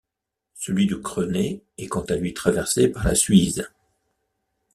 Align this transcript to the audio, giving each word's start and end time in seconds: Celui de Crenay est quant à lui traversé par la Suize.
Celui 0.55 0.87
de 0.87 0.95
Crenay 0.95 1.61
est 1.77 1.85
quant 1.85 2.01
à 2.01 2.15
lui 2.15 2.33
traversé 2.33 2.87
par 2.87 3.03
la 3.03 3.13
Suize. 3.13 3.69